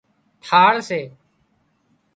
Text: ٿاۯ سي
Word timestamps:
ٿاۯ 0.45 0.73
سي 0.87 1.01